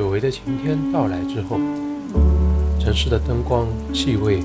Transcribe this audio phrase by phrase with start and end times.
[0.00, 1.60] 久违的晴天到来之后，
[2.80, 4.42] 城市的灯光、气味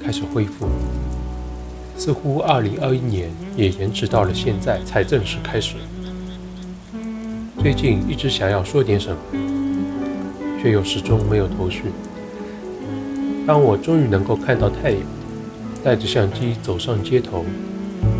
[0.00, 0.68] 开始恢复。
[1.96, 5.74] 似乎2021年也延迟到了现在才正式开始。
[7.60, 9.16] 最近一直想要说点什么，
[10.62, 11.86] 却又始终没有头绪。
[13.44, 15.00] 当我终于能够看到太阳，
[15.82, 17.44] 带着相机走上街头，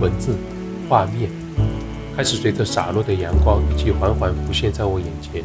[0.01, 0.35] 文字、
[0.89, 1.31] 画面
[2.17, 5.45] 开始随着洒落的阳光一起缓缓浮现在我眼前。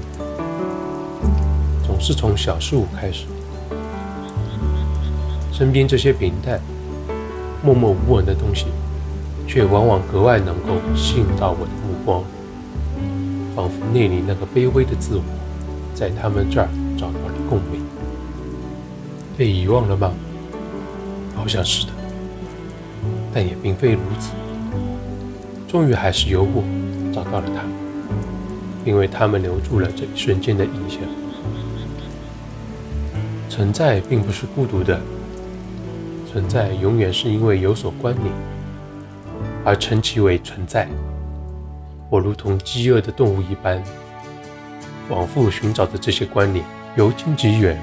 [1.99, 3.25] 是从小事物开始，
[5.51, 6.61] 身边这些平淡、
[7.63, 8.67] 默默无闻的东西，
[9.47, 12.23] 却往往格外能够吸引到我的目光，
[13.55, 15.23] 仿佛内里那个卑微的自我，
[15.93, 17.81] 在他们这儿找到了共鸣。
[19.37, 20.13] 被遗忘了吗？
[21.35, 21.91] 好像是的，
[23.33, 24.31] 但也并非如此。
[25.67, 26.63] 终于还是有我
[27.13, 27.63] 找到了他，
[28.85, 31.01] 因为他们留住了这一瞬间的印象。
[33.49, 34.99] 存在并不是孤独的，
[36.31, 38.33] 存在永远是因为有所关联
[39.63, 40.87] 而称其为存在。
[42.09, 43.81] 我如同饥饿的动物一般，
[45.09, 46.63] 往复寻找着这些关联，
[46.95, 47.79] 由近及远。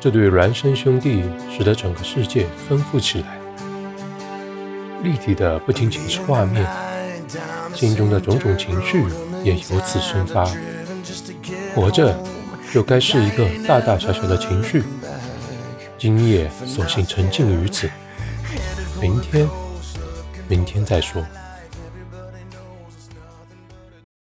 [0.00, 3.38] 这对孪生兄弟使得整个世界丰富起来，
[5.04, 6.66] 立体的不仅仅是画面，
[7.74, 9.04] 心中的种种情绪
[9.44, 10.44] 也由此生发。
[11.74, 12.31] 活着。
[12.72, 14.82] 就该是一个大大小小的情绪，
[15.98, 17.86] 今夜索性沉浸于此，
[18.98, 19.46] 明天，
[20.48, 21.22] 明天再说。